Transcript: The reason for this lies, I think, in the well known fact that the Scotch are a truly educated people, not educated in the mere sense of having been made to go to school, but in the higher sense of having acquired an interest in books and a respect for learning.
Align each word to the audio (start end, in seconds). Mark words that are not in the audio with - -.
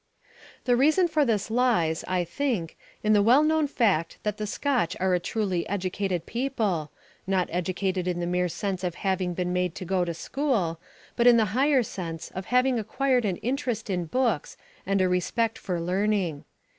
The 0.65 0.75
reason 0.75 1.07
for 1.07 1.25
this 1.25 1.51
lies, 1.51 2.03
I 2.07 2.23
think, 2.23 2.75
in 3.03 3.13
the 3.13 3.21
well 3.21 3.43
known 3.43 3.67
fact 3.67 4.17
that 4.23 4.37
the 4.37 4.47
Scotch 4.47 4.97
are 4.99 5.13
a 5.13 5.19
truly 5.19 5.69
educated 5.69 6.25
people, 6.25 6.91
not 7.27 7.47
educated 7.51 8.07
in 8.07 8.19
the 8.19 8.25
mere 8.25 8.49
sense 8.49 8.83
of 8.83 8.95
having 9.05 9.35
been 9.35 9.53
made 9.53 9.75
to 9.75 9.85
go 9.85 10.03
to 10.03 10.15
school, 10.15 10.79
but 11.15 11.27
in 11.27 11.37
the 11.37 11.45
higher 11.53 11.83
sense 11.83 12.31
of 12.33 12.45
having 12.47 12.79
acquired 12.79 13.25
an 13.25 13.37
interest 13.45 13.91
in 13.91 14.05
books 14.05 14.57
and 14.87 15.01
a 15.03 15.07
respect 15.07 15.59
for 15.59 15.79
learning. 15.79 16.45